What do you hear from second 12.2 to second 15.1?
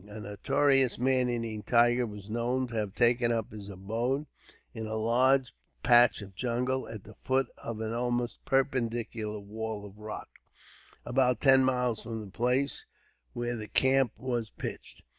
the place where the camp was pitched.